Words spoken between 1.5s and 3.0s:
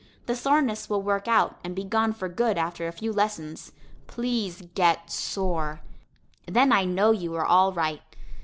and be gone for good after a